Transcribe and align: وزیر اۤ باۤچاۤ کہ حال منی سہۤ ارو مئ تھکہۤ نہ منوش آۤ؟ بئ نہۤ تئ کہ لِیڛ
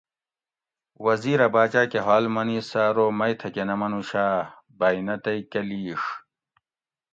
وزیر 1.05 1.39
اۤ 1.45 1.51
باۤچاۤ 1.53 1.87
کہ 1.91 1.99
حال 2.05 2.25
منی 2.35 2.57
سہۤ 2.69 2.85
ارو 2.89 3.05
مئ 3.17 3.33
تھکہۤ 3.39 3.65
نہ 3.67 3.75
منوش 3.79 4.11
آۤ؟ 4.23 4.39
بئ 4.79 4.97
نہۤ 5.07 5.17
تئ 5.23 5.39
کہ 5.51 5.61
لِیڛ 5.67 6.01